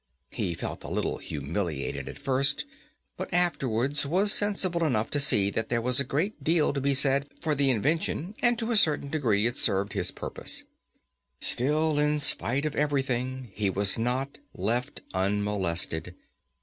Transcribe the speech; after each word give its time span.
He 0.31 0.55
felt 0.55 0.83
a 0.83 0.87
little 0.89 1.17
humiliated 1.17 2.09
at 2.09 2.17
first, 2.17 2.65
but 3.17 3.31
afterwards 3.31 4.03
was 4.03 4.33
sensible 4.33 4.83
enough 4.83 5.11
to 5.11 5.19
see 5.19 5.51
that 5.51 5.69
there 5.69 5.79
was 5.79 5.99
a 5.99 6.03
great 6.03 6.43
deal 6.43 6.73
to 6.73 6.81
be 6.81 6.95
said 6.95 7.29
for 7.39 7.53
the 7.53 7.69
invention, 7.69 8.33
and, 8.41 8.57
to 8.57 8.71
a 8.71 8.77
certain 8.77 9.09
degree, 9.11 9.45
it 9.45 9.57
served 9.57 9.93
his 9.93 10.09
purpose. 10.09 10.63
Still 11.39 11.99
in 11.99 12.17
spite 12.17 12.65
of 12.65 12.75
everything 12.75 13.51
he 13.53 13.69
was 13.69 13.99
not 13.99 14.39
left 14.55 15.01
unmolested. 15.13 16.15